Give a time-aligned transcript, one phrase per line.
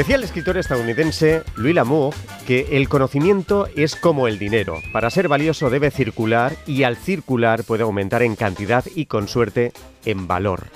[0.00, 2.14] Decía el escritor estadounidense Louis Lamour
[2.46, 4.78] que el conocimiento es como el dinero.
[4.94, 9.74] Para ser valioso debe circular y al circular puede aumentar en cantidad y con suerte
[10.06, 10.68] en valor.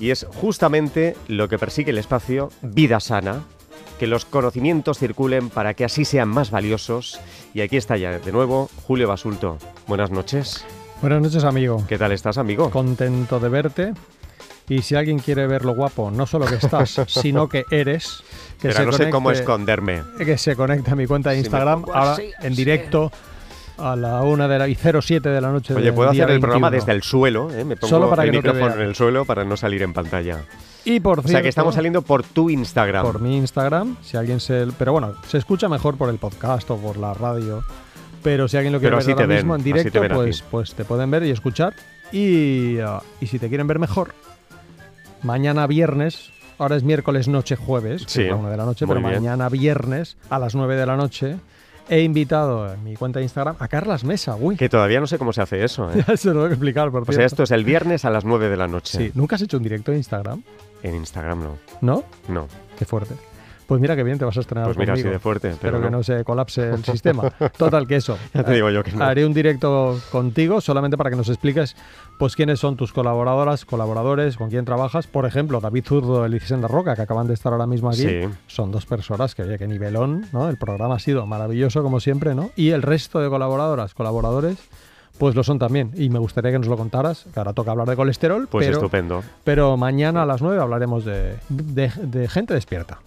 [0.00, 3.44] Y es justamente lo que persigue el espacio Vida Sana,
[4.00, 7.20] que los conocimientos circulen para que así sean más valiosos.
[7.54, 9.58] Y aquí está ya de nuevo Julio Basulto.
[9.86, 10.64] Buenas noches.
[11.00, 11.84] Buenas noches, amigo.
[11.86, 12.68] ¿Qué tal estás, amigo?
[12.70, 13.94] Contento de verte.
[14.68, 18.22] Y si alguien quiere ver lo guapo, no solo que estás, sino que eres,
[18.60, 20.02] que Pero no sé cómo esconderme.
[20.18, 23.12] Que se conecte a mi cuenta de Instagram ahora así, en directo
[23.78, 25.74] a la 1 de la y 07 de la noche.
[25.74, 26.70] Oye, puedo hacer el programa 21.
[26.70, 27.64] desde el suelo, ¿eh?
[27.64, 28.80] Me pongo Solo para el que no micrófono vean.
[28.80, 30.38] en el suelo para no salir en pantalla.
[30.84, 33.04] Y por O cierto, sea que estamos saliendo por tu Instagram.
[33.04, 36.76] por mi Instagram, si alguien se, pero bueno, se escucha mejor por el podcast o
[36.76, 37.62] por la radio.
[38.22, 40.84] Pero si alguien lo quiere Pero ver ahora ven, mismo en directo, pues, pues te
[40.84, 41.74] pueden ver y escuchar.
[42.12, 44.14] Y, ah, y si te quieren ver mejor,
[45.22, 48.86] mañana viernes, ahora es miércoles noche jueves, que Sí, es la una de la noche,
[48.86, 49.12] pero bien.
[49.14, 51.36] mañana viernes a las 9 de la noche
[51.88, 54.56] he invitado en mi cuenta de Instagram a Carlas Mesa, uy.
[54.56, 56.04] Que todavía no sé cómo se hace eso, ¿eh?
[56.08, 58.24] Ya se lo tengo que explicar, por O sea, esto es el viernes a las
[58.24, 58.98] 9 de la noche.
[58.98, 60.42] Sí, nunca has hecho un directo de Instagram,
[60.82, 61.56] En Instagram no.
[61.80, 62.04] ¿no?
[62.28, 62.48] No.
[62.78, 63.14] Qué fuerte.
[63.66, 65.14] Pues mira que bien te vas a estrenar Pues mira, así conmigo.
[65.14, 65.48] de fuerte.
[65.50, 67.28] Espero Pero que no se colapse el sistema.
[67.58, 68.16] Total, que eso.
[68.34, 69.04] Ya te digo yo que no.
[69.04, 71.74] Haré un directo contigo solamente para que nos expliques
[72.18, 75.06] pues quiénes son tus colaboradoras, colaboradores, con quién trabajas.
[75.08, 78.02] Por ejemplo, David Zurdo y Elisenda Roca, que acaban de estar ahora mismo aquí.
[78.06, 78.20] Sí.
[78.46, 80.48] Son dos personas que, oye, que nivelón, ¿no?
[80.48, 82.50] El programa ha sido maravilloso, como siempre, ¿no?
[82.56, 84.56] Y el resto de colaboradoras, colaboradores,
[85.18, 85.90] pues lo son también.
[85.94, 88.78] Y me gustaría que nos lo contaras, que ahora toca hablar de colesterol, Pues pero,
[88.78, 89.22] estupendo.
[89.44, 92.98] pero mañana a las 9 hablaremos de, de- de gente despierta.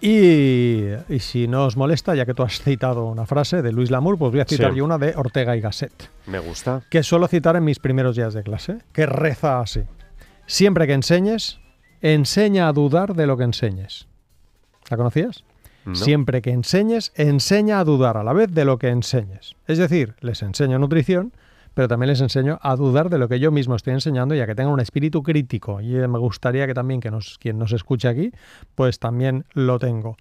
[0.00, 3.90] Y, y si no os molesta, ya que tú has citado una frase de Luis
[3.90, 4.78] Lamour, pues voy a citar Sí.
[4.78, 5.92] yo una de Ortega y Gasset,
[6.26, 6.82] Me gusta.
[6.88, 9.82] que suelo citar en mis primeros días de clase, que reza así.
[10.46, 11.60] Siempre que enseñes,
[12.00, 14.08] enseña a dudar de lo que enseñes.
[14.88, 15.44] ¿La conocías?
[15.84, 15.94] ¿no?
[15.94, 19.54] Siempre que enseñes, enseña a dudar a la vez de lo que enseñes.
[19.66, 21.32] Es decir, les enseño nutrición,
[21.74, 24.46] pero también les enseño a dudar de lo que yo mismo estoy enseñando y a
[24.46, 25.80] que tengan un espíritu crítico.
[25.80, 28.32] Y eh, me gustaría que también que nos, quien nos escuche aquí,
[28.74, 30.16] pues también lo tengo.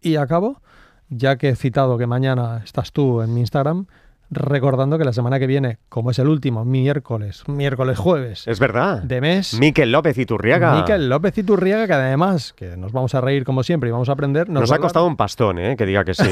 [0.00, 0.60] Y acabo,
[1.08, 3.86] ya que he citado que mañana estás tú en mi Instagram,
[4.30, 9.02] recordando que la semana que viene, como es el último miércoles, miércoles jueves Es verdad.
[9.02, 10.74] de mes, Miquel López Iturriaga.
[10.76, 14.12] Miquel López Iturriaga, que además, que nos vamos a reír como siempre y vamos a
[14.12, 15.76] aprender, Nos, ha hablar- costado un pastón, ¿eh?
[15.76, 16.28] Que diga que sí.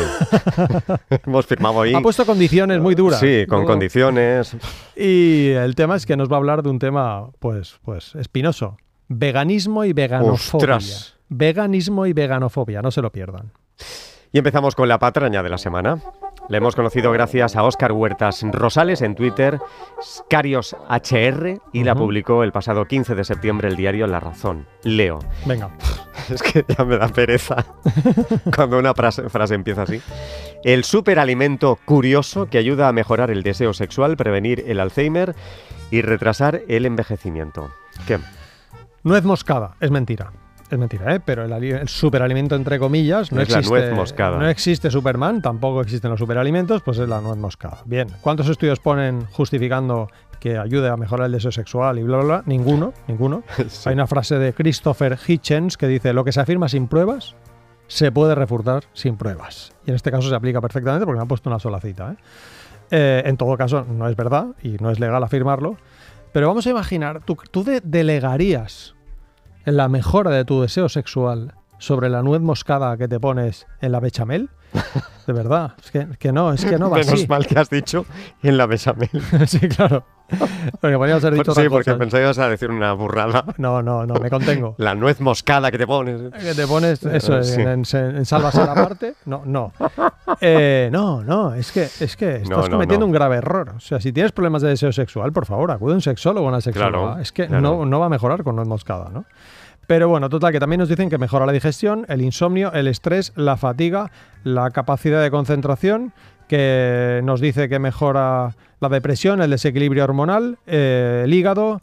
[1.26, 1.94] Hemos firmado ahí.
[1.94, 3.20] Ha puesto condiciones muy duras.
[3.20, 4.56] Sí, con condiciones.
[4.96, 8.76] Y el tema es que nos va a hablar de un tema, pues, pues, espinoso.
[9.08, 10.76] Veganismo y veganofobia.
[10.76, 11.14] Ostras.
[11.28, 13.52] Veganismo y veganofobia, no se lo pierdan.
[14.32, 15.98] Y empezamos con la patraña de la semana.
[16.48, 19.58] Le hemos conocido gracias a Óscar Huertas Rosales en Twitter,
[20.00, 24.66] ScariosHR, y la publicó el pasado 15 de septiembre el diario La Razón.
[24.82, 25.18] Leo.
[25.44, 25.70] Venga.
[26.30, 27.64] Es que ya me da pereza
[28.56, 30.00] cuando una frase, frase empieza así.
[30.64, 35.36] El superalimento curioso que ayuda a mejorar el deseo sexual, prevenir el Alzheimer
[35.92, 37.70] y retrasar el envejecimiento.
[38.08, 38.18] ¿Qué?
[39.04, 40.32] Nuez moscada, es mentira.
[40.68, 41.20] Es mentira, ¿eh?
[41.24, 43.78] Pero el, ali- el superalimento, entre comillas, no Es la existe.
[43.78, 44.38] nuez moscada.
[44.38, 47.78] No existe Superman, tampoco existen los superalimentos, pues es la nuez moscada.
[47.84, 48.08] Bien.
[48.20, 50.08] ¿Cuántos estudios ponen justificando
[50.40, 52.42] que ayude a mejorar el deseo sexual y bla, bla, bla?
[52.46, 53.44] Ninguno, ninguno.
[53.68, 53.88] Sí.
[53.88, 57.36] Hay una frase de Christopher Hitchens que dice: Lo que se afirma sin pruebas
[57.86, 59.72] se puede refutar sin pruebas.
[59.86, 62.10] Y en este caso se aplica perfectamente porque me ha puesto una sola cita.
[62.12, 62.16] ¿eh?
[62.90, 65.76] Eh, en todo caso, no es verdad y no es legal afirmarlo.
[66.32, 68.95] Pero vamos a imaginar, ¿tú, tú de- delegarías
[69.66, 73.92] en la mejora de tu deseo sexual sobre la nuez moscada que te pones en
[73.92, 74.48] la bechamel?
[75.26, 77.26] De verdad, es que, que no, es que no va Menos así.
[77.26, 78.04] mal que has dicho
[78.42, 79.08] en la bechamel.
[79.46, 80.04] sí, claro.
[80.80, 83.44] Porque podríamos haber dicho sí, porque pensé que ibas a decir una burrada.
[83.58, 84.74] No, no, no, me contengo.
[84.78, 86.20] La nuez moscada que te pones.
[86.42, 87.60] Que te pones eso Sí.
[87.60, 87.84] en, en,
[88.16, 89.14] en salvas a la parte.
[89.24, 89.72] No, no.
[90.40, 93.06] Eh, no, no, es que, es que estás No, no, cometiendo no.
[93.06, 93.74] un grave error.
[93.76, 96.48] O sea, si tienes problemas de deseo sexual, por favor, acude a un sexólogo o
[96.48, 96.90] una sexóloga.
[96.90, 97.60] Claro, es que claro.
[97.62, 99.24] no, no va a mejorar con nuez moscada, ¿no?
[99.86, 103.32] Pero bueno, total, que también nos dicen que mejora la digestión, el insomnio, el estrés,
[103.36, 104.10] la fatiga,
[104.42, 106.12] la capacidad de concentración,
[106.48, 111.80] que nos dice que mejora la depresión, el desequilibrio hormonal, eh, el hígado,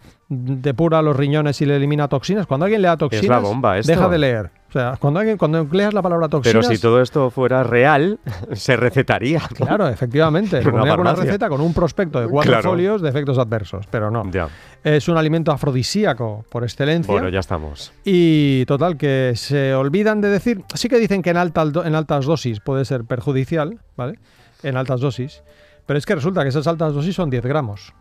[0.62, 2.48] depura los riñones y le elimina toxinas.
[2.48, 3.92] Cuando alguien le da toxinas, esto.
[3.92, 4.52] deja de leer.
[4.70, 6.32] O sea, cuando alguien, cuando empleas la palabra toxinas, bomba esto.
[6.32, 6.40] deja de leer.
[6.40, 8.20] O sea, cuando alguien, cuando empleas la palabra toxinas, Pero si todo esto fuera real,
[8.54, 9.40] se recetaría.
[9.60, 9.66] ¿no?
[9.68, 10.58] Claro, efectivamente.
[10.62, 12.72] En una una receta con un prospecto de cuatro Claro.
[12.72, 14.24] folios de efectos adversos, pero no.
[14.32, 14.50] Ya.
[14.84, 17.12] Es un alimento afrodisíaco por excelencia.
[17.12, 17.94] Bueno, ya estamos.
[18.04, 22.26] Y total, que se olvidan de decir, sí que dicen que en, alta, en altas
[22.26, 24.18] dosis puede ser perjudicial, ¿vale?
[24.64, 25.44] En altas dosis,
[25.86, 27.94] pero es que resulta que esas altas dosis son 10 gramos.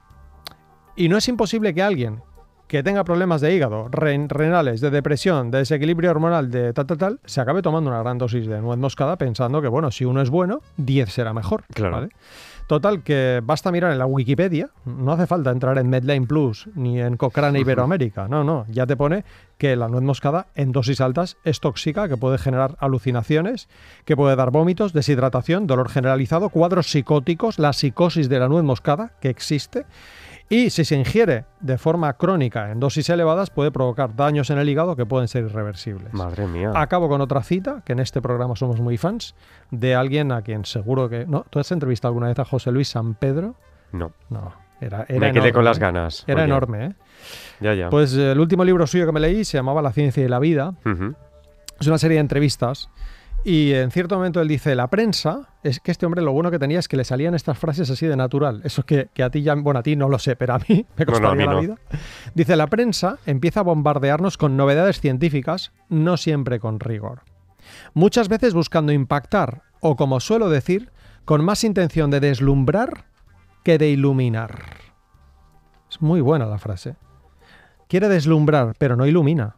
[0.96, 2.20] Y no es imposible que alguien
[2.68, 6.96] que tenga problemas de hígado, ren- renales, de depresión, de desequilibrio hormonal, de tal, tal,
[6.96, 10.22] tal, se acabe tomando una gran dosis de nuez moscada pensando que, bueno, si uno
[10.22, 11.64] es bueno, 10 será mejor.
[11.74, 11.96] Claro.
[11.96, 12.08] ¿vale?
[12.68, 16.98] Total, que basta mirar en la Wikipedia, no hace falta entrar en Medline Plus ni
[16.98, 19.24] en Cochrane Iberoamérica, no, no, ya te pone
[19.58, 23.68] que la nuez moscada en dosis altas es tóxica, que puede generar alucinaciones,
[24.06, 29.12] que puede dar vómitos, deshidratación, dolor generalizado, cuadros psicóticos, la psicosis de la nuez moscada,
[29.20, 29.84] que existe,
[30.48, 34.68] y si se ingiere de forma crónica en dosis elevadas puede provocar daños en el
[34.68, 36.12] hígado que pueden ser irreversibles.
[36.12, 36.72] Madre mía.
[36.74, 39.34] Acabo con otra cita, que en este programa somos muy fans,
[39.70, 41.26] de alguien a quien seguro que...
[41.26, 41.44] ¿no?
[41.48, 43.54] ¿Tú has entrevistado alguna vez a José Luis San Pedro?
[43.92, 45.80] No, No, era, era me quedé enorme, con las ¿eh?
[45.80, 46.24] ganas.
[46.26, 46.92] Era Oye, enorme, ¿eh?
[47.60, 47.88] Ya, ya.
[47.90, 50.38] Pues eh, el último libro suyo que me leí se llamaba La ciencia y la
[50.38, 50.74] vida.
[51.80, 52.88] Es una serie de entrevistas.
[53.44, 56.60] Y en cierto momento él dice, la prensa, es que este hombre lo bueno que
[56.60, 58.60] tenía es que le salían estas frases así de natural.
[58.62, 60.86] Eso que, que a ti ya, bueno, a ti no lo sé, pero a mí
[60.96, 61.60] me No, no, a costaría mí la no.
[61.60, 61.74] vida.
[62.34, 67.22] Dice, la prensa empieza a bombardearnos con novedades científicas, no siempre con rigor.
[67.94, 70.90] Muchas veces buscando impactar, o como suelo decir,
[71.24, 73.06] con más intención de deslumbrar
[73.64, 74.62] que de iluminar.
[75.90, 76.94] Es muy buena la frase.
[77.88, 79.56] Quiere deslumbrar, pero no ilumina.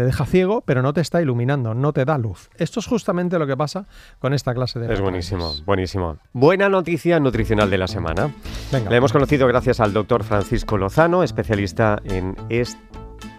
[0.00, 2.48] Te deja ciego, pero no te está iluminando, no te da luz.
[2.56, 3.84] Esto es justamente lo que pasa
[4.18, 4.90] con esta clase de...
[4.90, 6.16] Es buenísimo, buenísimo.
[6.32, 8.32] Buena noticia nutricional de la semana.
[8.72, 8.88] Venga.
[8.88, 12.34] La hemos conocido gracias al doctor Francisco Lozano, especialista en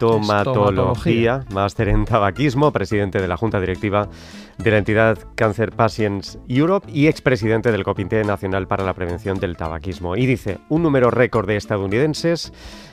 [0.01, 4.09] estomatología, máster en tabaquismo, presidente de la Junta Directiva
[4.57, 9.57] de la entidad Cancer Patients Europe y expresidente del Comité Nacional para la Prevención del
[9.57, 10.15] Tabaquismo.
[10.15, 12.51] Y dice, un número récord de estadounidenses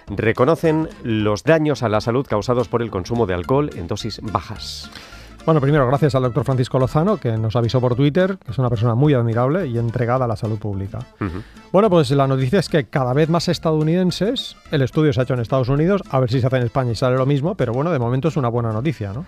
[0.09, 4.91] reconocen los daños a la salud causados por el consumo de alcohol en dosis bajas.
[5.49, 8.69] Bueno, primero, gracias al doctor Francisco Lozano, que nos avisó por Twitter, que es una
[8.69, 10.99] persona muy admirable y entregada a la salud pública.
[11.73, 15.33] Bueno, pues la noticia es que cada vez más estadounidenses, el estudio se ha hecho
[15.33, 17.73] en Estados Unidos, a ver si se hace en España y sale lo mismo, pero
[17.73, 19.25] bueno, de momento es una buena noticia, ¿no?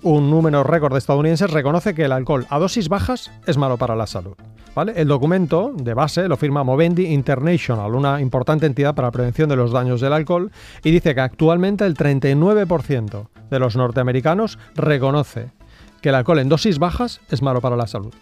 [0.00, 3.94] Un número récord de estadounidenses reconoce que el alcohol a dosis bajas es malo para
[3.94, 4.36] la salud.
[4.74, 4.94] ¿vale?
[4.96, 9.56] El documento de base lo firma Movendi International, una importante entidad para la prevención de
[9.56, 10.50] los daños del alcohol,
[10.82, 15.57] y dice que actualmente el 39% de los norteamericanos reconoce
[16.00, 18.12] que el alcohol en dosis bajas es malo para la salud.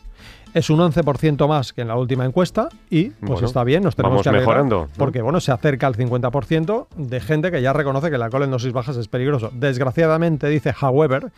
[0.55, 3.95] Es un 11% más que en la última encuesta y pues Bueno, está bien, nos
[3.95, 4.89] tenemos vamos que mejorando, ¿no?
[4.97, 8.53] porque bueno, se acerca al 50% de gente que ya reconoce que el alcohol en
[8.53, 9.51] dosis bajas es peligroso.
[9.53, 11.31] Desgraciadamente dice however,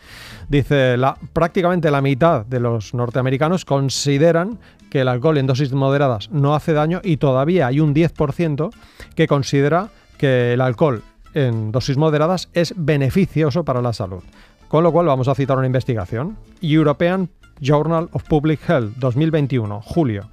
[0.47, 4.57] dice la prácticamente la mitad de los norteamericanos consideran
[4.89, 8.69] que el alcohol en dosis moderadas no hace daño y todavía hay un 10%
[9.15, 11.03] que considera que el alcohol
[11.33, 14.23] en dosis moderadas es beneficioso para la salud.
[14.69, 16.37] Con lo cual vamos a citar una investigación.
[16.61, 17.29] European
[17.59, 20.29] Journal of Public Health 2021, julio,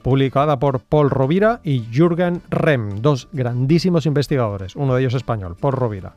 [0.00, 5.72] publicada por Paul Rovira y Jürgen Rem, dos grandísimos investigadores, uno de ellos español, Paul
[5.72, 6.14] Rovira.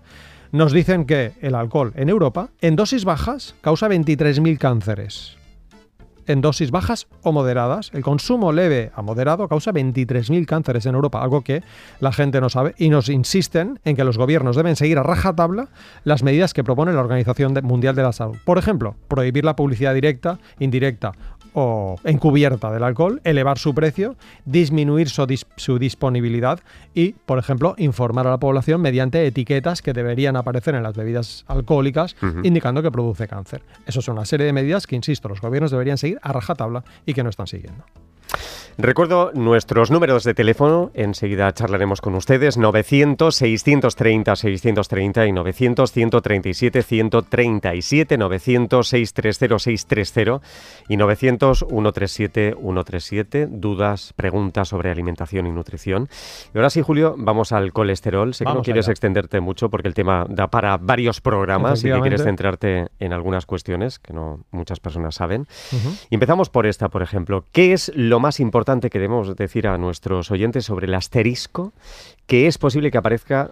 [0.51, 5.36] Nos dicen que el alcohol en Europa, en dosis bajas, causa 23.000 cánceres.
[6.27, 11.23] En dosis bajas o moderadas, el consumo leve a moderado causa 23.000 cánceres en Europa,
[11.23, 11.63] algo que
[12.01, 15.69] la gente no sabe, y nos insisten en que los gobiernos deben seguir a rajatabla
[16.03, 18.35] las medidas que propone la Organización Mundial de la Salud.
[18.43, 21.13] Por ejemplo, prohibir la publicidad directa, indirecta
[21.59, 26.59] o encubierta del alcohol, elevar su precio, disminuir su, dis- su disponibilidad
[26.93, 31.45] y, por ejemplo, informar a la población mediante etiquetas que deberían aparecer en las bebidas
[31.47, 33.63] alcohólicas indicando que produce cáncer.
[33.87, 37.15] Eso son una serie de medidas que, insisto, los gobiernos deberían seguir a rajatabla y
[37.15, 37.83] que no están siguiendo.
[38.79, 50.41] Recuerdo nuestros números de teléfono, enseguida charlaremos con ustedes, 900-630-630 y 900-137-137, 900-630-630
[50.89, 56.07] y 900-137-137, dudas, preguntas sobre alimentación y nutrición.
[56.53, 58.35] Y ahora sí, Julio, vamos al colesterol.
[58.35, 58.91] Sé que no Vamos quieres allá.
[58.91, 63.47] extenderte mucho porque el tema da para varios programas y que quieres centrarte en algunas
[63.47, 65.47] cuestiones que no muchas personas saben.
[65.71, 65.95] Ujú.
[66.11, 67.43] Y empezamos por esta, por ejemplo.
[67.51, 71.73] ¿Qué es lo más importante que debemos decir a nuestros oyentes sobre el asterisco
[72.25, 73.51] que es posible que aparezca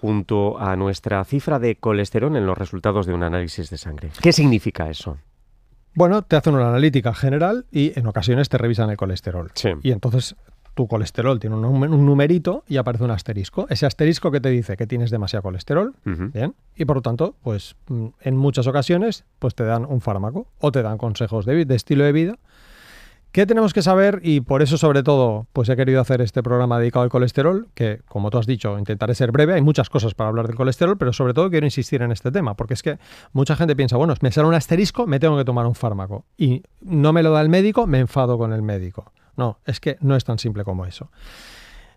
[0.00, 4.10] junto a nuestra cifra de colesterol en los resultados de un análisis de sangre?
[4.20, 5.18] ¿Qué significa eso?
[5.94, 9.50] Bueno, te hacen una analítica general y en ocasiones te revisan el colesterol.
[9.54, 9.70] Sí.
[9.82, 10.36] Y entonces
[10.74, 13.66] tu colesterol tiene un, numerito y aparece un asterisco.
[13.70, 17.76] Ese asterisco que te dice que tienes demasiado colesterol, bien, y por lo tanto, pues
[17.88, 21.74] mm, en muchas ocasiones, pues te dan un fármaco o te dan consejos de, de
[21.74, 22.38] estilo de vida.
[23.32, 24.20] ¿Qué tenemos que saber?
[24.22, 28.00] Y por eso, sobre todo, pues he querido hacer este programa dedicado al colesterol, que,
[28.08, 29.52] como tú has dicho, intentaré ser breve.
[29.52, 32.54] Hay muchas cosas para hablar del colesterol, pero sobre todo quiero insistir en este tema,
[32.54, 32.98] porque es que
[33.32, 36.24] mucha gente piensa, bueno, me sale un asterisco, me tengo que tomar un fármaco.
[36.38, 39.12] Y no me lo da el médico, me enfado con el médico.
[39.36, 41.10] No, es que no es tan simple como eso.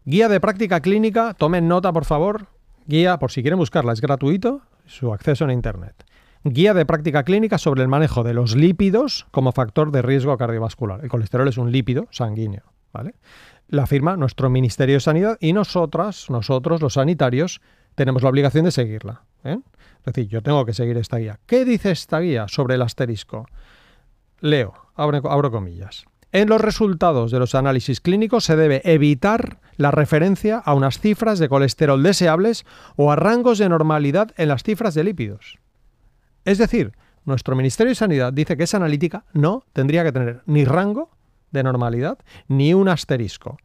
[0.03, 2.47] Guía de práctica clínica, tomen nota por favor.
[2.85, 6.03] Guía, por si quieren buscarla, es gratuito, su acceso en Internet.
[6.45, 11.03] Guía de práctica clínica sobre el manejo de los lípidos como factor de riesgo cardiovascular.
[11.03, 13.15] El colesterol es un lípido sanguíneo, ¿vale?
[13.67, 17.61] La firma nuestro Ministerio de Sanidad y nosotras, nosotros los sanitarios,
[17.95, 19.23] tenemos la obligación de seguirla.
[19.43, 19.59] ¿eh?
[19.99, 21.39] Es decir, yo tengo que seguir esta guía.
[21.45, 23.45] ¿Qué dice esta guía sobre el asterisco?
[24.39, 26.05] Leo, abro comillas.
[26.31, 31.37] En los resultados de los análisis clínicos se debe evitar la referencia a unas cifras
[31.37, 32.65] de colesterol deseables
[32.95, 35.58] o a rangos de normalidad en las cifras de lípidos.
[36.49, 36.93] Es decir,
[37.25, 41.11] nuestro Ministerio de Sanidad dice que esa analítica no tendría que tener ni rango
[41.51, 43.59] de normalidad ni un asterisco.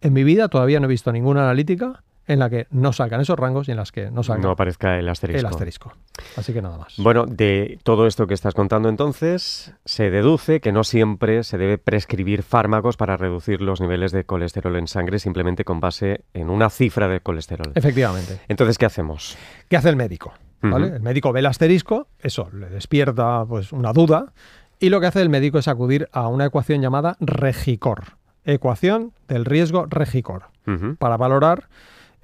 [0.00, 3.38] En mi vida todavía no he visto ninguna analítica en la que no salgan esos
[3.38, 5.38] rangos y en las que no salga no aparezca el asterisco.
[5.38, 5.92] el asterisco.
[6.36, 6.96] Así que nada más.
[6.98, 11.78] Bueno, de todo esto que estás contando entonces, se deduce que no siempre se debe
[11.78, 16.68] prescribir fármacos para reducir los niveles de colesterol en sangre simplemente con base en una
[16.68, 17.70] cifra de colesterol.
[17.76, 18.40] Efectivamente.
[18.48, 19.38] Entonces, ¿qué hacemos?
[19.68, 20.34] ¿Qué hace el médico?
[20.94, 24.32] El médico ve el asterisco, eso le despierta pues una duda
[24.78, 29.44] y lo que hace el médico es acudir a una ecuación llamada Regicor, ecuación del
[29.44, 30.44] riesgo Regicor,
[30.98, 31.68] para valorar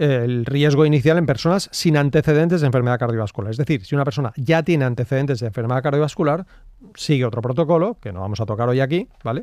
[0.00, 3.50] el riesgo inicial en personas sin antecedentes de enfermedad cardiovascular.
[3.50, 6.46] Es decir, si una persona ya tiene antecedentes de enfermedad cardiovascular,
[6.94, 9.42] sigue otro protocolo, que no vamos a tocar hoy aquí, ¿vale?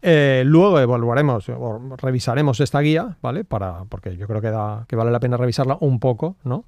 [0.00, 3.44] Eh, luego evaluaremos o revisaremos esta guía, ¿vale?
[3.44, 6.64] Para, porque yo creo que, da, que vale la pena revisarla un poco, ¿no?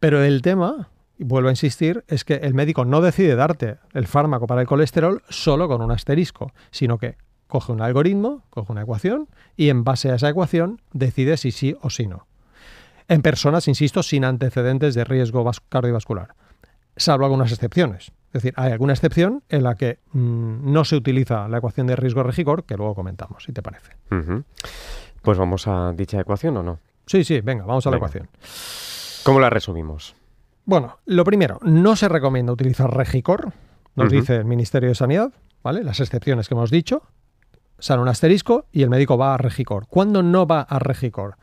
[0.00, 0.88] Pero el tema,
[1.22, 4.66] y vuelvo a insistir, es que el médico no decide darte el fármaco para el
[4.66, 9.84] colesterol solo con un asterisco, sino que coge un algoritmo, coge una ecuación y en
[9.84, 12.26] base a esa ecuación decide si sí o si no
[13.08, 16.34] en personas, insisto, sin antecedentes de riesgo cardiovascular,
[16.96, 18.12] salvo algunas excepciones.
[18.28, 21.96] Es decir, hay alguna excepción en la que mm, no se utiliza la ecuación de
[21.96, 23.92] riesgo regicor, que luego comentamos, si te parece.
[25.20, 26.78] Pues vamos a dicha ecuación o no.
[27.06, 28.28] Sí, sí, venga, vamos a la ecuación.
[29.24, 30.14] ¿Cómo la resumimos?
[30.64, 33.52] Bueno, lo primero, no se recomienda utilizar regicor,
[33.94, 35.82] nos dice el Ministerio de Sanidad, ¿vale?
[35.84, 37.02] Las excepciones que hemos dicho,
[37.78, 39.86] sale un asterisco y el médico va a regicor.
[39.88, 41.36] ¿Cuándo no va a regicor?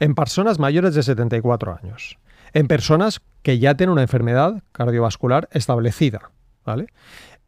[0.00, 2.18] en personas mayores de 74 años,
[2.52, 6.30] en personas que ya tienen una enfermedad cardiovascular establecida,
[6.64, 6.88] ¿vale?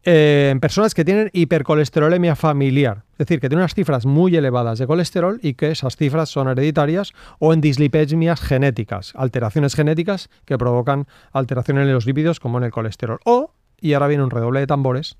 [0.08, 4.78] Eh, en personas que tienen hipercolesterolemia familiar, es decir, que tienen unas cifras muy elevadas
[4.78, 10.58] de colesterol y que esas cifras son hereditarias o en dislipemias genéticas, alteraciones genéticas que
[10.58, 13.18] provocan alteraciones en los lípidos como en el colesterol.
[13.24, 15.18] O, y ahora viene un redoble de tambores,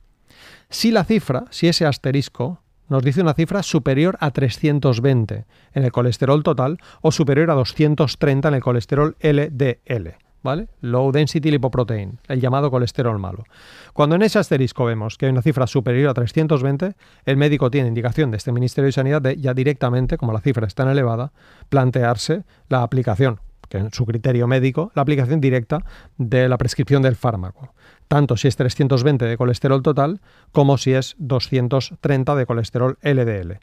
[0.70, 5.90] si la cifra, si ese asterisco nos dice una cifra superior a 320 en el
[5.90, 10.25] colesterol total o superior a 230 en el colesterol LDL.
[10.42, 10.68] ¿Vale?
[10.80, 13.44] Low Density Lipoprotein, el llamado colesterol malo.
[13.92, 17.88] Cuando en ese asterisco vemos que hay una cifra superior a 320, el médico tiene
[17.88, 21.32] indicación de este Ministerio de Sanidad de ya directamente, como la cifra es tan elevada,
[21.68, 25.84] plantearse la aplicación, que en su criterio médico, la aplicación directa
[26.16, 27.72] de la prescripción del fármaco
[28.08, 30.20] tanto si es 320 de colesterol total
[30.52, 33.58] como si es 230 de colesterol LDL.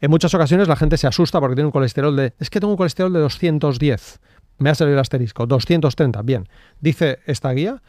[0.00, 2.34] En muchas ocasiones la gente se asusta porque tiene un colesterol de...
[2.38, 4.20] Es que tengo un colesterol de 210.
[4.62, 5.46] Me ha salido el asterisco.
[5.46, 6.22] 230.
[6.22, 6.48] Bien.
[6.80, 7.82] Dice esta guía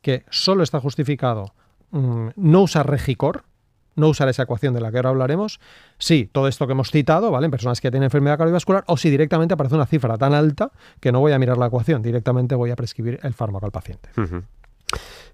[0.00, 1.52] que solo está justificado
[1.90, 3.44] mm, no usar Regicor,
[3.94, 5.60] no usar esa ecuación de la que ahora hablaremos,
[5.98, 7.44] sí, todo esto que hemos citado, ¿vale?
[7.44, 11.12] En personas que tienen enfermedad cardiovascular, o si directamente aparece una cifra tan alta que
[11.12, 14.08] no voy a mirar la ecuación, directamente voy a prescribir el fármaco al paciente.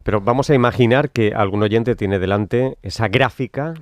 [0.02, 3.74] Pero vamos a imaginar que algún oyente tiene delante esa gráfica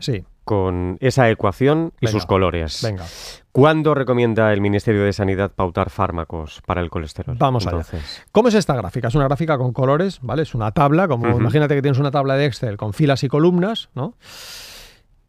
[0.49, 2.81] con esa ecuación y sus colores.
[2.83, 3.05] Venga.
[3.53, 7.37] ¿Cuándo recomienda el Ministerio de Sanidad pautar fármacos para el colesterol?
[7.39, 7.93] Vamos Entonces.
[7.93, 8.27] allá.
[8.33, 9.09] ¿Cómo es esta gráfica?
[9.09, 10.45] Es una gráfica con colores, ¿vale?
[10.45, 13.91] Es una tabla, como imagínate que tienes una tabla de Excel con filas y columnas,
[13.95, 14.15] ¿no?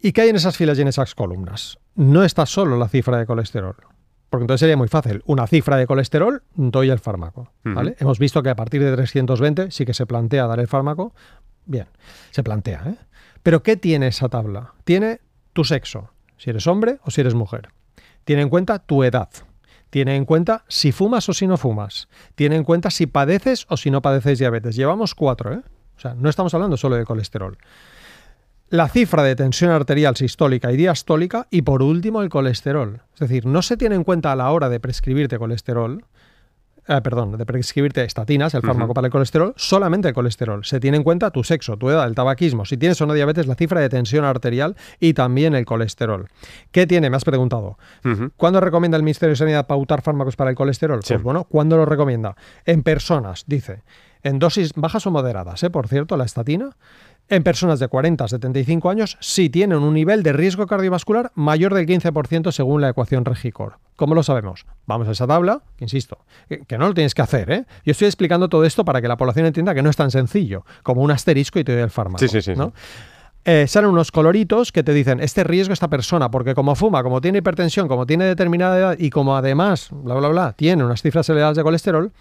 [0.00, 1.78] ¿Y qué hay en esas filas y en esas columnas?
[1.96, 3.76] No está solo la cifra de colesterol.
[4.30, 5.22] Porque entonces sería muy fácil.
[5.26, 7.52] Una cifra de colesterol, doy el fármaco.
[7.62, 7.94] ¿vale?
[7.98, 11.12] Hemos visto que a partir de 320 sí que se plantea dar el fármaco.
[11.66, 11.88] Bien,
[12.30, 12.84] se plantea.
[12.86, 12.94] ¿eh?
[13.42, 14.74] Pero ¿qué tiene esa tabla?
[14.84, 15.20] Tiene
[15.52, 17.70] tu sexo, si eres hombre o si eres mujer.
[18.24, 19.28] Tiene en cuenta tu edad.
[19.88, 22.08] Tiene en cuenta si fumas o si no fumas.
[22.34, 24.76] Tiene en cuenta si padeces o si no padeces diabetes.
[24.76, 25.62] Llevamos cuatro, ¿eh?
[25.96, 27.58] O sea, no estamos hablando solo de colesterol.
[28.70, 33.02] la cifra de tensión arterial sistólica y diastólica y por último el colesterol.
[33.14, 36.04] Es decir, no se tiene en cuenta a la hora de prescribirte colesterol,
[36.90, 40.64] eh, perdón, de prescribirte estatinas, el fármaco para el colesterol, solamente el colesterol.
[40.64, 43.46] Se tiene en cuenta tu sexo, tu edad, el tabaquismo, si tienes o no diabetes,
[43.46, 46.26] la cifra de tensión arterial y también el colesterol.
[46.72, 47.08] ¿Qué tiene?
[47.08, 47.78] Me has preguntado.
[48.36, 51.00] ¿Cuándo recomienda el Ministerio de Sanidad pautar fármacos para el colesterol?
[51.06, 52.34] Pues bueno, ¿cuándo lo recomienda?
[52.64, 53.82] En personas, dice.
[54.22, 55.70] En dosis bajas o moderadas, ¿eh?
[55.70, 56.76] por cierto, la estatina
[57.30, 61.72] en personas de 40 a 75 años si tienen un nivel de riesgo cardiovascular mayor
[61.74, 63.78] del 15% según la ecuación Regicor.
[63.96, 64.66] ¿Cómo lo sabemos?
[64.86, 66.18] Vamos a esa tabla, insisto,
[66.48, 67.50] que no lo tienes que hacer.
[67.50, 67.64] ¿eh?
[67.84, 70.64] Yo estoy explicando todo esto para que la población entienda que no es tan sencillo
[70.82, 72.18] como un asterisco y te doy el fármaco.
[72.18, 72.52] Sí, sí, sí.
[73.46, 77.22] Eh, salen unos coloritos que te dicen este riesgo esta persona, porque como fuma, como
[77.22, 81.26] tiene hipertensión, como tiene determinada edad y como además, bla, bla, bla, tiene unas cifras
[81.30, 82.12] elevadas de colesterol,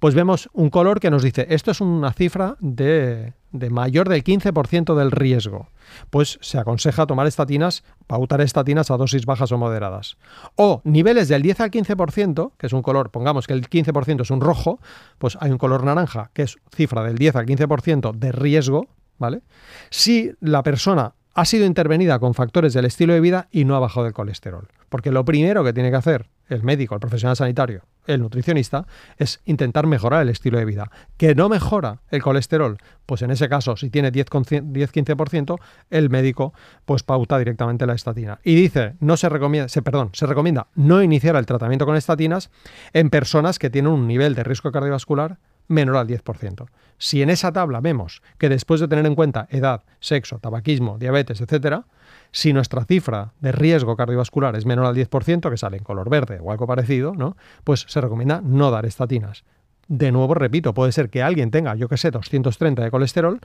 [0.00, 4.22] pues vemos un color que nos dice esto es una cifra de, de mayor del
[4.22, 5.70] 15% del riesgo.
[6.10, 10.18] Pues se aconseja tomar estatinas, pautar estatinas a dosis bajas o moderadas.
[10.56, 14.30] O niveles del 10 al 15%, que es un color, pongamos que el 15% es
[14.30, 14.78] un rojo,
[15.16, 19.42] pues hay un color naranja, que es cifra del 10 al 15% de riesgo, ¿vale?
[19.90, 23.78] Si la persona ha sido intervenida con factores del estilo de vida y no ha
[23.78, 24.68] bajado el colesterol.
[24.88, 28.86] Porque lo primero que tiene que hacer el médico, el profesional sanitario, el nutricionista,
[29.18, 30.90] es intentar mejorar el estilo de vida.
[31.18, 32.78] ¿Que no mejora el colesterol?
[33.04, 35.58] Pues en ese caso, si tiene 10-15%,
[35.90, 36.54] el médico
[36.86, 38.38] pues pauta directamente la estatina.
[38.42, 42.50] Y dice, no se recomienda, se, perdón, se recomienda no iniciar el tratamiento con estatinas
[42.94, 46.66] en personas que tienen un nivel de riesgo cardiovascular menor al 10%.
[46.98, 51.40] Si en esa tabla vemos que después de tener en cuenta edad, sexo, tabaquismo, diabetes,
[51.40, 51.84] etcétera,
[52.32, 56.38] si nuestra cifra de riesgo cardiovascular es menor al 10%, que sale en color verde
[56.42, 57.36] o algo parecido, ¿no?
[57.64, 59.44] Pues se recomienda no dar estatinas.
[59.88, 63.38] De nuevo, repito, puede ser que alguien tenga, yo que sé, 230 de colesterol,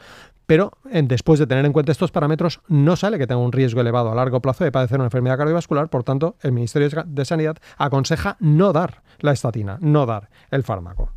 [0.47, 4.11] pero después de tener en cuenta estos parámetros, no sale que tenga un riesgo elevado
[4.11, 5.89] a largo plazo de padecer una enfermedad cardiovascular.
[5.89, 11.11] Por tanto, el Ministerio de Sanidad aconseja no dar la estatina, no dar el fármaco.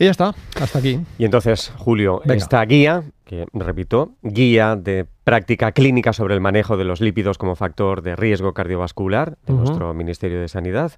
[0.00, 0.98] Y ya está, hasta aquí.
[1.18, 6.84] Y entonces, Julio, esta guía, que repito, guía de práctica clínica sobre el manejo de
[6.84, 10.92] los lípidos como factor de riesgo cardiovascular de nuestro Ministerio de Sanidad,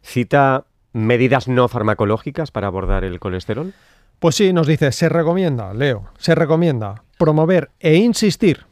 [0.00, 3.74] cita medidas no farmacológicas para abordar el colesterol.
[4.20, 8.64] Pues sí, nos dice, se recomienda, Leo, se recomienda promover e insistir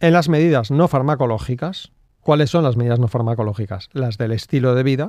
[0.00, 1.92] en las medidas no farmacológicas.
[2.20, 3.90] ¿Cuáles son las medidas no farmacológicas?
[3.92, 5.06] Las del estilo de vida.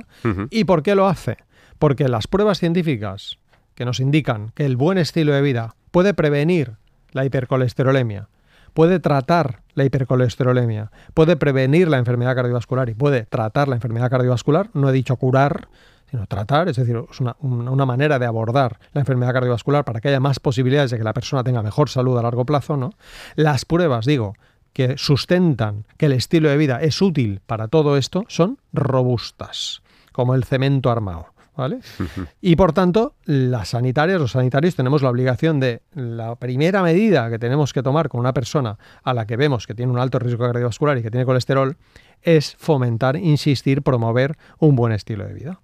[0.50, 1.38] ¿Y por qué lo hace?
[1.80, 3.41] Porque las pruebas científicas
[3.74, 6.76] que nos indican que el buen estilo de vida puede prevenir
[7.12, 8.28] la hipercolesterolemia,
[8.74, 14.70] puede tratar la hipercolesterolemia, puede prevenir la enfermedad cardiovascular y puede tratar la enfermedad cardiovascular,
[14.74, 15.68] no he dicho curar,
[16.10, 20.20] sino tratar, es decir, es una, manera de abordar la enfermedad cardiovascular para que haya
[20.20, 22.90] más posibilidades de que la persona tenga mejor salud a largo plazo, ¿no?
[23.34, 24.34] Las pruebas, digo,
[24.74, 29.82] que sustentan que el estilo de vida es útil para todo esto son robustas,
[30.12, 31.26] como el cemento armado.
[31.56, 31.80] ¿Vale?
[32.40, 37.38] Y por tanto, las sanitarias, los sanitarios tenemos la obligación de la primera medida que
[37.38, 40.44] tenemos que tomar con una persona a la que vemos que tiene un alto riesgo
[40.44, 41.76] cardiovascular y que tiene colesterol
[42.22, 45.60] es fomentar, insistir, promover un buen estilo de vida.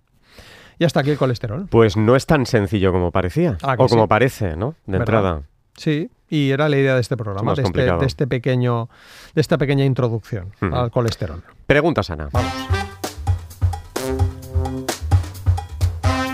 [0.79, 1.67] Y hasta aquí el colesterol.
[1.69, 4.77] Pues no es tan sencillo como parecía, ah, o como parece, ¿no?
[4.87, 5.43] De entrada.
[5.77, 8.89] Sí, y era la idea de este programa, de este, de este, pequeño,
[9.35, 11.43] de esta pequeña introducción al colesterol.
[11.67, 12.29] Pregunta sana.
[12.33, 12.98] Vamos.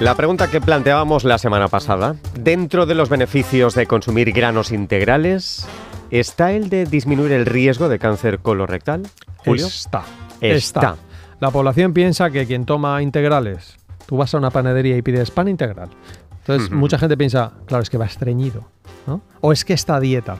[0.00, 5.66] La pregunta que planteábamos la semana pasada, dentro de los beneficios de consumir granos integrales,
[6.10, 9.02] ¿está el de disminuir el riesgo de cáncer colorectal?
[9.38, 9.66] Julio?
[9.66, 10.02] Está.
[10.40, 10.96] Está.
[11.40, 13.76] La población piensa que quien toma integrales,
[14.06, 15.88] tú vas a una panadería y pides pan integral.
[16.40, 18.68] Entonces, mucha gente piensa, claro, es que va estreñido,
[19.06, 19.22] ¿no?
[19.40, 20.36] O es que está dieta.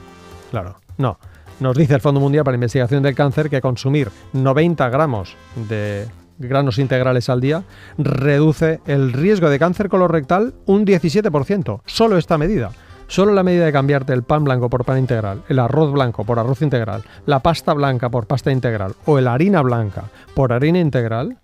[0.51, 1.17] Claro, no.
[1.59, 5.35] Nos dice el Fondo Mundial para la Investigación del Cáncer que consumir 90 gramos
[5.69, 6.05] de
[6.37, 7.63] granos integrales al día,
[7.97, 11.81] reduce el riesgo de cáncer colorectal un 17%.
[11.85, 12.71] Solo esta medida.
[13.07, 16.39] Solo la medida de cambiarte el pan blanco por pan integral, el arroz blanco por
[16.39, 21.37] arroz integral, la pasta blanca por pasta integral o la harina blanca por harina integral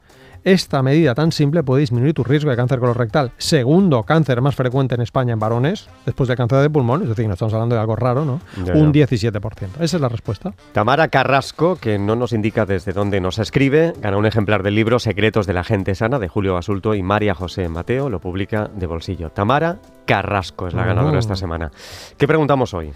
[0.43, 4.95] esta medida tan simple puede disminuir tu riesgo de cáncer colorectal, segundo cáncer más frecuente
[4.95, 7.81] en España en varones, después del cáncer de pulmón, es decir, no estamos hablando de
[7.81, 8.41] algo raro, ¿no?
[8.73, 9.41] Un 17%.
[9.79, 10.53] Esa es la respuesta.
[10.71, 14.99] Tamara Carrasco, que no nos indica desde dónde nos escribe, gana un ejemplar del libro
[14.99, 18.87] Secretos de la gente sana de Julio Basulto y María José Mateo, lo publica de
[18.87, 19.29] bolsillo.
[19.29, 21.71] Tamara Carrasco es la ganadora esta semana.
[22.17, 22.91] ¿Qué preguntamos hoy?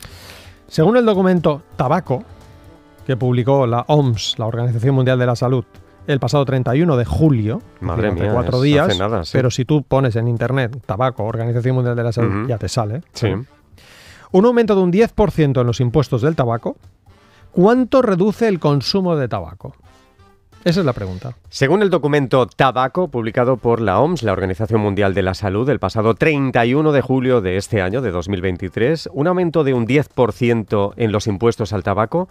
[0.67, 2.23] Según el documento Tabaco,
[3.05, 5.63] que publicó la OMS, la Organización Mundial de la Salud,
[6.08, 8.98] el pasado 31 de julio, Madre mía, cuatro días,
[9.32, 13.02] pero si tú pones en internet tabaco, Organización Mundial de la Salud, ya te sale.
[13.13, 13.34] Sí.
[14.32, 16.78] Un aumento de un 10% en los impuestos del tabaco,
[17.56, 19.74] ¿Cuánto reduce el consumo de tabaco?
[20.65, 21.38] Esa es la pregunta.
[21.48, 25.80] Según el documento Tabaco, publicado por la OMS, la Organización Mundial de la Salud, el
[25.80, 31.13] pasado 31 de julio de este año, de 2023, un aumento de un 10% en
[31.13, 32.28] los impuestos al tabaco,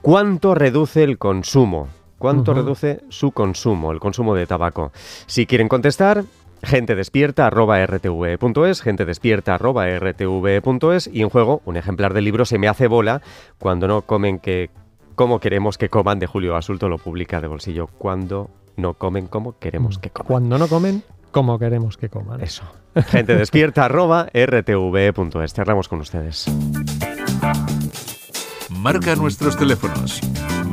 [0.00, 1.88] ¿cuánto reduce el consumo?
[2.18, 4.92] ¿Cuánto reduce su consumo, el consumo de tabaco?
[5.26, 6.24] Si quieren contestar,
[6.62, 12.68] gente despierta rtv.es, gente despierta rtv.es y en juego un ejemplar del libro Se me
[12.68, 13.22] hace bola
[13.58, 14.70] cuando no comen que
[15.18, 17.88] Cómo queremos que coman de Julio Basulto lo publica de bolsillo.
[17.88, 20.28] Cuando no comen como queremos que coman.
[20.28, 21.02] Cuando no comen
[21.32, 22.40] como queremos que coman.
[22.40, 22.62] Eso.
[23.08, 25.54] Gente despierta arroba rtv.es.
[25.54, 26.46] Cerramos con ustedes.
[28.70, 30.20] Marca nuestros teléfonos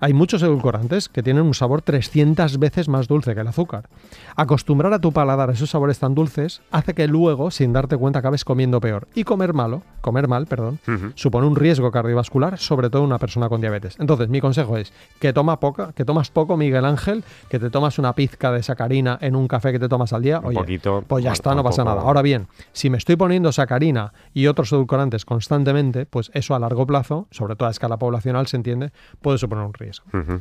[0.00, 3.88] Hay muchos edulcorantes que tienen un sabor 300 veces más dulce que el azúcar.
[4.36, 8.20] Acostumbrar a tu paladar a esos sabores tan dulces hace que luego, sin darte cuenta,
[8.20, 9.08] acabes comiendo peor.
[9.16, 10.78] Y comer malo, comer mal, perdón,
[11.16, 13.96] supone un riesgo cardiovascular, sobre todo en una persona con diabetes.
[13.98, 17.98] Entonces, mi consejo es que toma poca, que tomas poco, Miguel Ángel, que te tomas
[17.98, 20.40] una pizca de sacarina en un café que te tomas al día.
[20.44, 22.02] Oye, poquito, pues ya está, no pasa nada.
[22.02, 26.86] Ahora bien, si me estoy poniendo sacarina y otros edulcorantes constantemente, pues eso a largo
[26.86, 29.87] plazo, sobre todo a escala poblacional, se entiende, puede suponer un riesgo.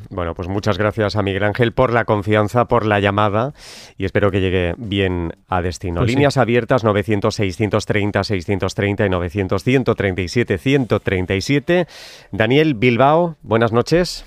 [0.09, 3.53] Bueno, pues muchas gracias a Miguel Ángel por la confianza, por la llamada
[3.97, 6.01] y espero que llegue bien a destino.
[6.01, 11.87] Pues Líneas abiertas 900-630-630 y 900-137-137.
[12.31, 14.25] Daniel Bilbao, buenas noches.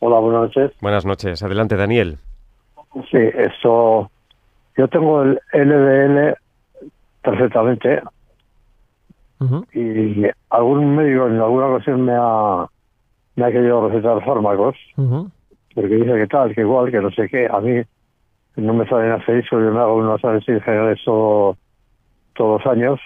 [0.00, 0.70] Hola, buenas noches.
[0.80, 1.42] Buenas noches.
[1.42, 2.18] Adelante, Daniel.
[3.10, 4.10] Sí, eso.
[4.76, 6.36] Yo tengo el LDL
[7.22, 8.00] perfectamente.
[9.72, 12.66] Y algún médico en alguna ocasión me ha
[13.38, 17.46] me ha querido recetar fármacos, porque dice que tal, que igual, que no sé qué.
[17.48, 17.82] A mí
[18.56, 21.56] no me salen asteriscos, yo me hago unos análisis generales todo,
[22.34, 23.00] todos los años,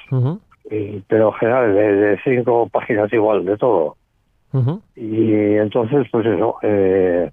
[1.06, 3.96] pero general de, cinco páginas igual, de todo.
[4.96, 7.30] Y entonces, pues eso, eh,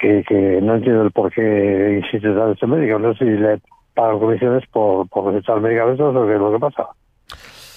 [0.00, 3.00] que, no entiendo el por qué insiste tanto este médico.
[3.00, 3.60] No sé si le
[3.94, 6.88] pagan comisiones por, por recetar medicamentos o qué es lo que pasa.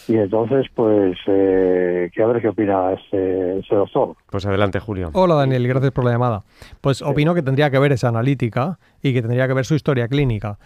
[0.07, 4.15] Y entonces, pues, eh, que a ver qué opina ese, doctor.
[4.29, 5.09] Pues adelante, Julio.
[5.13, 6.43] Hola, Daniel, gracias por la llamada.
[6.79, 10.07] Pues opino que tendría que ver esa analítica y que tendría que ver su historia
[10.07, 10.57] clínica.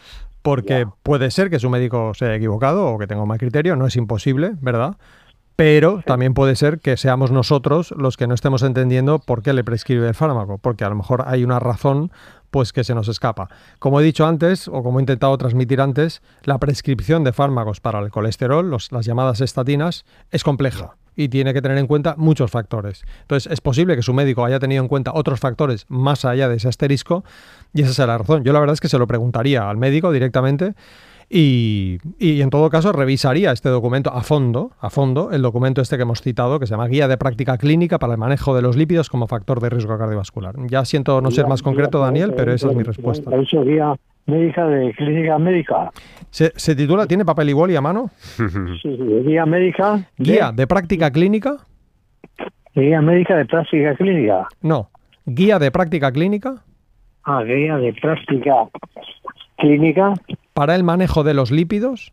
[0.44, 3.76] Porque puede ser que su médico se haya equivocado o que tenga un mal criterio,
[3.76, 4.96] no es imposible, ¿verdad?
[5.56, 9.64] Pero también puede ser que seamos nosotros los que no estemos entendiendo por qué le
[9.64, 12.12] prescribe el fármaco, porque a lo mejor hay una razón
[12.52, 13.48] pues que se nos escapa.
[13.80, 18.00] Como he dicho antes, o como he intentado transmitir antes, la prescripción de fármacos para
[18.00, 23.04] el colesterol, las llamadas estatinas, es compleja y tiene que tener en cuenta muchos factores.
[23.22, 26.58] Entonces, es posible que su médico haya tenido en cuenta otros factores más allá de
[26.58, 27.24] ese asterisco
[27.74, 28.44] y esa es la razón.
[28.44, 30.74] Yo la verdad es que se lo preguntaría al médico directamente
[31.34, 36.04] y, en todo caso revisaría este documento a fondo, a fondo, el documento este que
[36.04, 39.10] hemos citado, que se llama Guía de Práctica Clínica para el Manejo de los Lípidos
[39.10, 40.56] como Factor de Riesgo Cardiovascular.
[40.68, 43.32] Ya siento no ser más concreto, Daniel, pero esa es mi respuesta.
[43.64, 45.92] guía médica de clínica médica.
[46.30, 48.10] ¿Se, titula, tiene papel y boli a mano?
[48.82, 50.06] Sí, guía médica.
[50.18, 51.56] ¿Guía de práctica clínica?
[52.76, 54.48] Guía médica de práctica clínica.
[54.62, 54.90] No,
[55.26, 56.56] guía de práctica clínica.
[57.24, 58.68] Ah, guía de práctica
[59.62, 60.14] clínica
[60.54, 62.12] para el manejo de los lípidos?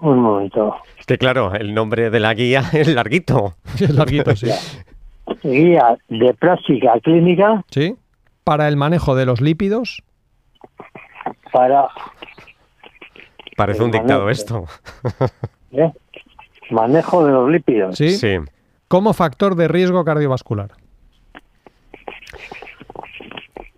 [0.00, 0.76] Un momento.
[0.98, 3.54] Es que claro, el nombre de la guía es larguito.
[3.74, 4.48] Es larguito, sí.
[5.42, 7.96] Guía de práctica clínica ¿Sí?
[8.44, 10.02] Para el manejo de los lípidos.
[11.52, 11.88] para
[13.56, 14.64] Parece un dictado esto.
[15.72, 15.92] ¿eh?
[16.70, 17.96] manejo de los lípidos.
[17.96, 18.10] ¿Sí?
[18.10, 18.36] Sí.
[18.86, 20.70] Como factor de riesgo cardiovascular.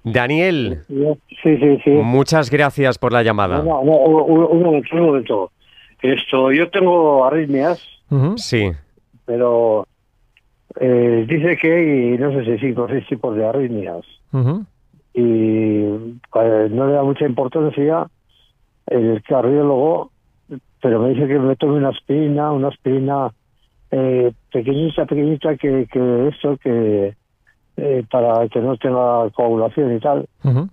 [0.02, 1.90] Daniel, Sí, sí, sí.
[1.90, 3.58] muchas gracias por la llamada.
[3.58, 5.50] No, no, no, un, momento, un momento.
[6.02, 7.82] Esto, yo tengo arritmias.
[8.36, 8.70] Sí.
[9.24, 9.86] pero
[10.80, 14.04] eh, dice que hay, no sé si cinco o seis tipos de arritmias.
[15.14, 18.08] Y eh, no le da mucha importancia
[18.86, 20.10] el cardiólogo,
[20.82, 23.30] pero me dice que me tome una aspirina, una aspirina
[23.90, 27.14] eh, pequeñita, pequeñita, que, que esto, que
[27.76, 30.26] eh, para que no tenga coagulación y tal.
[30.44, 30.68] Ujú.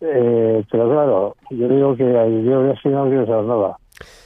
[0.00, 2.04] Eh, pero claro, yo digo que
[2.44, 3.76] yo de aspirina no quiero saber nada.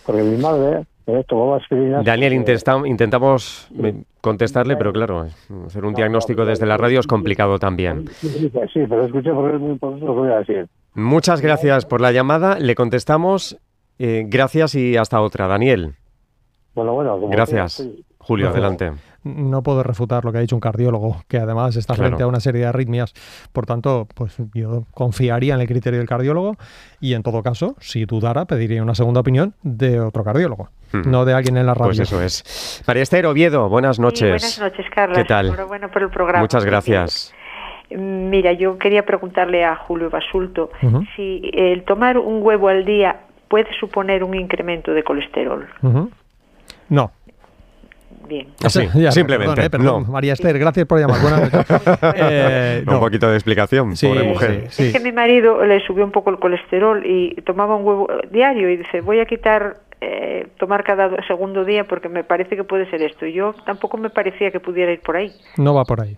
[0.04, 2.02] Porque mi madre eh, tomaba aspirina.
[2.02, 5.26] Daniel, intenta- intentamos eh, contestarle, pero claro,
[5.66, 8.08] hacer un diagnóstico desde la radio es complicado también.
[8.20, 8.50] Sí,
[8.88, 10.66] pero escuché porque es muy importante lo que voy a decir.
[10.94, 12.58] Muchas gracias por la llamada.
[12.58, 13.56] Le contestamos.
[14.00, 15.46] eh, gracias y hasta otra.
[15.46, 15.94] Daniel,
[16.74, 17.12] Bueno, bueno.
[17.14, 17.74] como gracias.
[17.74, 18.04] sí.
[18.20, 18.64] Julio, Gracias.
[18.64, 19.02] adelante.
[19.22, 22.08] No puedo refutar lo que ha dicho un cardiólogo, que además está Claro.
[22.10, 23.12] frente a una serie de arritmias.
[23.52, 26.56] Por tanto, pues yo confiaría en el criterio del cardiólogo
[27.00, 31.02] y en todo caso, si dudara, pediría una segunda opinión de otro cardiólogo, Hmm.
[31.10, 31.88] no de alguien en la radio.
[31.88, 32.82] Pues eso es.
[32.86, 34.20] María Esther Oviedo, buenas Sí, noches.
[34.30, 35.14] buenas noches, Carla.
[35.16, 35.46] ¿Qué tal?
[35.48, 36.40] Enhorabuena por el programa.
[36.40, 37.34] Muchas gracias.
[37.90, 40.70] Mira, yo quería preguntarle a Julio Basulto
[41.16, 45.68] si el tomar un huevo al día puede suponer un incremento de colesterol.
[46.88, 47.12] No.
[48.30, 48.46] Bien.
[48.64, 49.54] Así, Ya, simplemente.
[49.56, 50.02] Perdón, eh, perdón.
[50.06, 50.12] no.
[50.12, 51.20] María Esther, gracias por llamar.
[51.20, 51.82] Buenas noches.
[52.16, 53.00] Eh, Un no.
[53.00, 54.66] poquito de explicación, Sí, pobre mujer.
[54.70, 54.84] sí.
[54.86, 58.70] Es que mi marido le subió un poco el colesterol y tomaba un huevo diario
[58.70, 62.64] y dice, voy a quitar eh, tomar cada do- segundo día porque me parece que
[62.64, 63.26] puede ser esto.
[63.26, 65.30] Y yo tampoco me parecía que pudiera ir por ahí.
[65.56, 66.16] No va por ahí.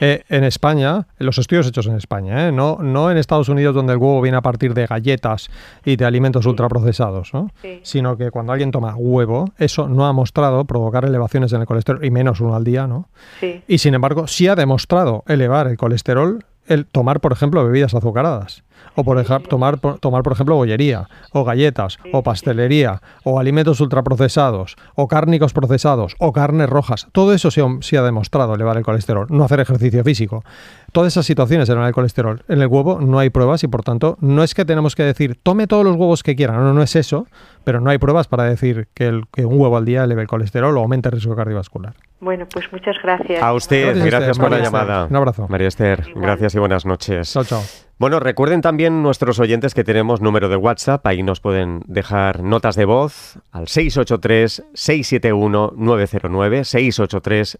[0.00, 2.52] Eh, en España, los estudios hechos en España, ¿eh?
[2.52, 5.50] no, no en Estados Unidos donde el huevo viene a partir de galletas
[5.84, 7.50] y de alimentos ultraprocesados, ¿no?
[7.62, 7.80] Sí.
[7.82, 12.04] sino que cuando alguien toma huevo, eso no ha mostrado provocar elevaciones en el colesterol,
[12.04, 13.08] y menos uno al día, ¿no?
[13.40, 13.62] Sí.
[13.68, 18.64] Y sin embargo, sí ha demostrado elevar el colesterol el tomar, por ejemplo, bebidas azucaradas.
[18.96, 23.80] O por ejemplo, tomar, por- tomar, por ejemplo, bollería, o galletas, o pastelería, o alimentos
[23.80, 27.08] ultraprocesados, o cárnicos procesados, o carnes rojas.
[27.12, 27.60] Todo eso sí,
[27.96, 29.26] ha- demostrado elevar el colesterol.
[29.30, 30.44] No hacer ejercicio físico.
[30.92, 32.42] Todas esas situaciones elevan el colesterol.
[32.48, 35.38] En el huevo no hay pruebas y, por tanto, no es que tenemos que decir,
[35.42, 36.54] tome todos los huevos que quiera.
[36.54, 37.26] No, no es eso.
[37.64, 40.28] Pero no hay pruebas para decir que, el- que un huevo al día eleve el
[40.28, 41.94] colesterol o aumente el riesgo cardiovascular.
[42.20, 43.42] Bueno, pues muchas gracias.
[43.42, 44.72] A usted, Gracias, gracias, por la Esther.
[44.72, 45.06] llamada.
[45.06, 45.46] Un abrazo.
[45.48, 46.22] María Esther, Igual.
[46.26, 47.32] gracias y buenas noches.
[47.32, 47.62] Chao, chao.
[47.96, 52.74] Bueno, recuerden también nuestros oyentes que tenemos número de WhatsApp, ahí nos pueden dejar notas
[52.74, 56.64] de voz al 683-671-909,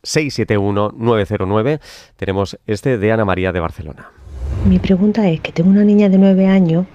[0.03, 1.79] 683-671-909.
[2.17, 4.11] Tenemos este de Ana María de Barcelona.
[4.69, 6.87] Mi pregunta es que tengo una niña de 9 años,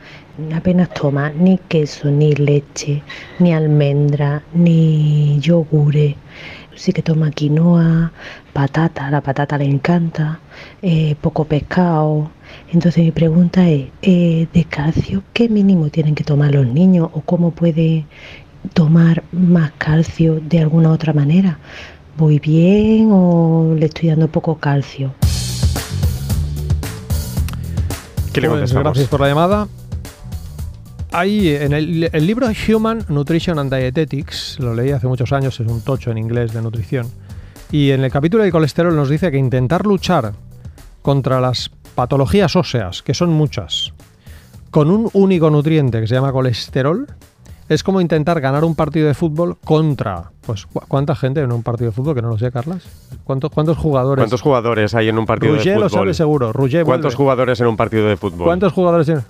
[0.54, 3.04] apenas toma ni queso, ni leche,
[3.40, 6.18] ni almendra, ni yogure.
[6.76, 8.12] Sí que toma quinoa,
[8.52, 10.42] patata, la patata le encanta,
[10.82, 12.32] eh, poco pescado.
[12.72, 17.22] Entonces mi pregunta es, eh, ¿de calcio qué mínimo tienen que tomar los niños o
[17.22, 18.06] cómo puede
[18.74, 21.60] tomar más calcio de alguna otra manera?
[22.18, 25.14] ¿Voy bien o le estoy dando poco calcio?
[28.34, 29.68] ¿Qué le Pues gracias por la llamada.
[31.12, 35.68] Ahí en el, el libro Human Nutrition and Dietetics, lo leí hace muchos años, es
[35.68, 37.08] un tocho en inglés de nutrición.
[37.72, 40.34] Y en el capítulo del colesterol nos dice que intentar luchar
[41.02, 41.70] contra las
[42.04, 43.92] patologías óseas, que son muchas,
[44.72, 47.06] con un único nutriente que se llama colesterol,
[47.68, 50.32] es como intentar ganar un partido de fútbol contra.
[50.46, 52.16] Pues, ¿cu- ¿cuánta gente en un partido de fútbol?
[52.16, 52.84] Que no lo sé, Carlas.
[53.26, 54.22] ¿Cuántos, cuántos jugadores?
[54.24, 55.90] ¿Cuántos jugadores hay en un partido de lo fútbol?
[55.90, 56.54] sabe seguro.
[56.54, 57.18] Rouget ¿Cuántos vuelve.
[57.18, 58.46] jugadores en un partido de fútbol?
[58.46, 59.22] ¿Cuántos jugadores tiene?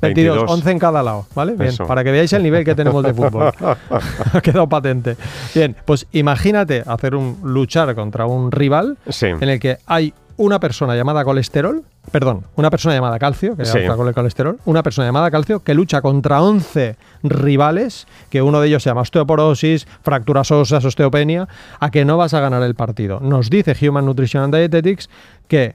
[0.00, 0.50] 22, 22.
[0.60, 1.52] 11 en cada lado, ¿vale?
[1.52, 1.86] Bien, Eso.
[1.86, 3.52] para que veáis el nivel que tenemos de fútbol.
[4.32, 5.14] ha quedado patente.
[5.54, 9.26] Bien, pues imagínate hacer un luchar contra un rival Sí.
[9.26, 13.78] en el que hay una persona llamada colesterol, perdón, una persona llamada calcio, que Sí.
[13.78, 18.60] está con el colesterol, una persona llamada calcio que lucha contra 11 rivales, que uno
[18.60, 21.46] de ellos se llama osteoporosis, fracturas óseas, osteopenia,
[21.78, 23.20] a que no vas a ganar el partido.
[23.20, 25.10] Nos dice Human Nutrition and Dietetics
[25.46, 25.74] que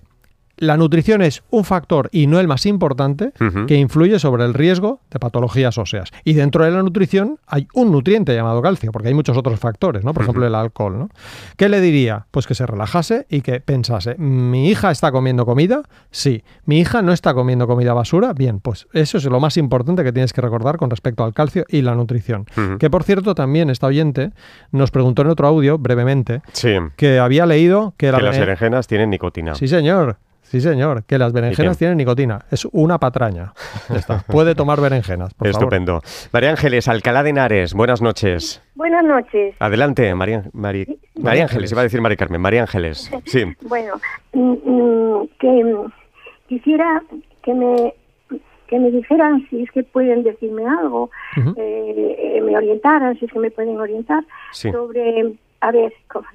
[0.58, 3.32] la nutrición es un factor y no el más importante
[3.68, 6.12] que influye sobre el riesgo de patologías óseas.
[6.24, 10.04] Y dentro de la nutrición hay un nutriente llamado calcio, porque hay muchos otros factores,
[10.04, 10.14] ¿no?
[10.14, 11.10] Por ejemplo, el alcohol, ¿no?
[11.58, 12.28] ¿Qué le diría?
[12.32, 15.84] Pues que se relajase y que pensase, ¿mi hija está comiendo comida?
[16.12, 16.44] Sí.
[16.66, 18.34] ¿Mi hija no está comiendo comida basura?
[18.34, 21.66] Bien, pues eso es lo más importante que tienes que recordar con respecto al calcio
[21.70, 22.46] y la nutrición.
[22.80, 24.32] Que por cierto, también esta oyente
[24.72, 26.42] nos preguntó en otro audio, brevemente,
[26.96, 29.56] que había leído que, que las berenjenas tienen nicotina.
[29.56, 30.18] Sí, señor.
[30.56, 32.46] Sí, señor, que las berenjenas tienen nicotina.
[32.50, 33.52] Es una patraña.
[34.28, 36.00] Puede tomar berenjenas, por Estupendo.
[36.32, 38.64] María Ángeles, Alcalá de Henares, buenas noches.
[38.74, 39.54] Buenas noches.
[39.60, 40.86] Adelante, María, María,
[41.44, 42.40] Ángeles, iba a decir María Carmen.
[42.40, 43.44] María Ángeles, sí.
[43.64, 43.96] Bueno,
[44.32, 45.76] mm, mm, que
[46.48, 47.04] quisiera
[47.44, 47.94] que me
[48.68, 51.10] que me dijeran si es que pueden decirme algo,
[51.58, 56.26] eh, me orientaran, si es que me pueden orientar sobre, a ver, ¿cómo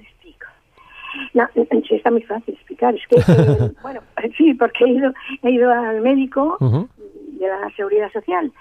[1.35, 2.95] no, sí, está muy fácil explicar.
[2.95, 4.01] Es que, eh, bueno,
[4.37, 8.53] sí, porque he ido, he ido al médico de la Seguridad Social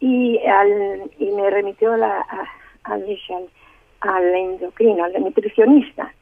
[0.00, 2.26] y, al, y me remitió a la,
[2.84, 3.04] al,
[4.00, 6.12] al endocrino, al nutricionista.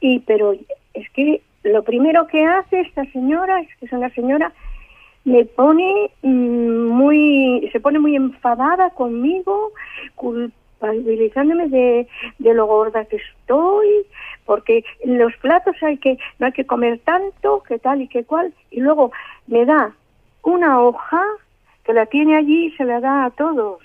[0.00, 0.54] Y, pero
[0.94, 4.52] es que lo primero que hace esta señora, es que es una señora,
[5.24, 9.72] me pone mm, muy, se pone muy enfadada conmigo,
[10.82, 13.88] culpabilizándome de, de lo gorda que estoy,
[14.44, 18.24] porque en los platos hay que, no hay que comer tanto, que tal y que
[18.24, 19.12] cual, y luego
[19.46, 19.92] me da
[20.42, 21.22] una hoja
[21.84, 23.78] que la tiene allí y se la da a todos.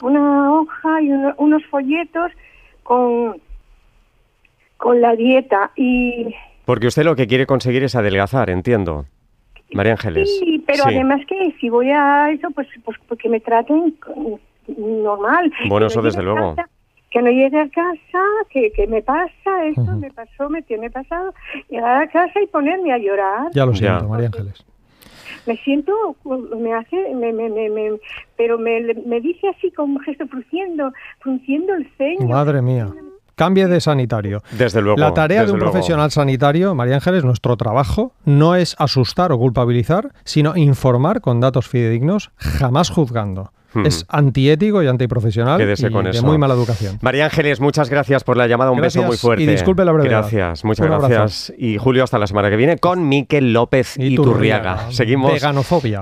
[0.00, 2.30] Una hoja y unos folletos
[2.82, 3.40] con,
[4.76, 6.34] con la dieta y...
[6.64, 9.06] Porque usted lo que quiere conseguir es adelgazar, entiendo.
[9.72, 10.38] María Ángeles.
[10.38, 13.96] Sí, pero además que si voy a eso, pues, pues porque me traten
[14.68, 15.52] normal.
[15.68, 16.56] Bueno, eso desde luego
[17.16, 21.32] que no llegue a casa, que, que me pasa esto, me pasó, me tiene pasado,
[21.70, 23.50] llegar a casa y ponerme a llorar.
[23.54, 24.62] Ya lo siento, María Ángeles.
[25.46, 25.92] Me siento,
[26.58, 27.92] me hace, me, me, me,
[28.36, 32.26] pero me, me dice así como un gesto frunciendo, frunciendo el ceño.
[32.26, 32.88] Madre mía.
[33.36, 34.42] Cambie de sanitario.
[34.50, 34.98] Desde luego.
[34.98, 40.12] La tarea de un profesional sanitario, María Ángeles, nuestro trabajo, no es asustar o culpabilizar,
[40.24, 43.52] sino informar con datos fidedignos, jamás juzgando.
[43.84, 46.98] Es antiético y antiprofesional y de muy mala educación.
[47.02, 48.70] María Ángeles, muchas gracias por la llamada.
[48.70, 49.44] Un beso muy fuerte.
[49.44, 50.20] Y disculpe la brevedad.
[50.20, 51.52] Gracias, muchas gracias.
[51.58, 54.90] Y Julio, hasta la semana que viene con Miquel López y Turriaga.
[54.90, 55.32] Seguimos.
[55.32, 55.94] Veganofobia.